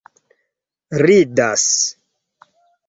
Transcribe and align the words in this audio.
ridas 1.03 1.71